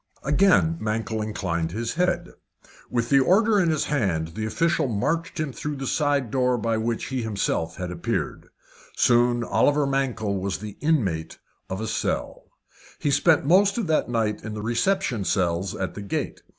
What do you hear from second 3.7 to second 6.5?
hand, the official marched him through the side